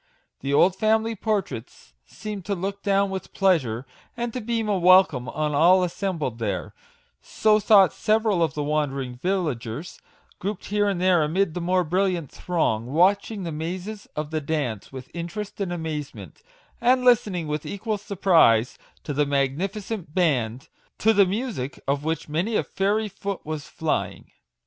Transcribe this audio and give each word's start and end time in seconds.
The 0.39 0.51
old 0.51 0.75
family 0.75 1.15
portraits 1.15 1.93
seemed 2.07 2.43
to 2.45 2.55
look 2.55 2.81
down 2.81 3.11
with 3.11 3.35
pleasure, 3.35 3.85
and 4.17 4.33
to 4.33 4.41
beam 4.41 4.67
a 4.67 4.79
welcome 4.79 5.29
on 5.29 5.53
all 5.53 5.81
assem 5.81 6.17
bled 6.17 6.39
there; 6.39 6.73
so 7.21 7.59
thought 7.59 7.93
several 7.93 8.41
of 8.41 8.55
the 8.55 8.63
wander 8.63 8.99
ing 8.99 9.17
villagers, 9.17 10.01
grouped 10.39 10.65
here 10.65 10.89
and 10.89 10.99
there 10.99 11.21
amid 11.21 11.53
the 11.53 11.61
more 11.61 11.83
brilliant 11.83 12.31
throng, 12.31 12.87
watching 12.87 13.43
the 13.43 13.51
mazes 13.51 14.07
of 14.15 14.31
the 14.31 14.41
dance 14.41 14.91
with 14.91 15.11
interest 15.13 15.61
and 15.61 15.71
amazement, 15.71 16.41
and 16.81 17.05
listening 17.05 17.45
with 17.45 17.63
equal 17.63 17.99
surprise 17.99 18.79
to 19.03 19.13
the 19.13 19.27
magnificent 19.27 20.15
band, 20.15 20.67
to 20.97 21.13
the 21.13 21.27
music 21.27 21.79
of 21.87 22.03
which 22.03 22.27
many 22.27 22.55
a 22.55 22.63
fairy 22.63 23.07
foot 23.07 23.45
was 23.45 23.67
flying. 23.67 24.31